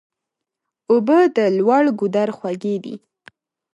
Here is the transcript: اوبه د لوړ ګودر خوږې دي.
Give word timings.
اوبه 0.91 1.19
د 1.35 1.37
لوړ 1.57 1.83
ګودر 1.99 2.29
خوږې 2.37 2.75
دي. 2.83 2.95